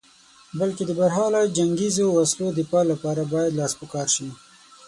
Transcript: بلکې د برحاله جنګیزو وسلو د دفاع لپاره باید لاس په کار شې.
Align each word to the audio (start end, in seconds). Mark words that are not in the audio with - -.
بلکې 0.59 0.83
د 0.85 0.91
برحاله 0.99 1.41
جنګیزو 1.57 2.05
وسلو 2.17 2.47
د 2.51 2.55
دفاع 2.59 2.83
لپاره 2.91 3.21
باید 3.33 3.57
لاس 3.59 3.73
په 3.79 3.85
کار 3.93 4.07
شې. 4.15 4.29